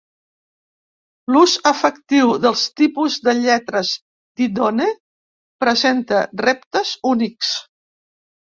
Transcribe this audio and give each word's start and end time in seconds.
L'ús 1.35 1.51
efectiu 1.71 2.31
dels 2.45 2.63
tipus 2.81 3.19
de 3.29 3.35
lletres 3.43 3.93
Didone 4.43 4.89
presenta 5.67 6.25
reptes 6.45 6.99
únics. 7.15 7.55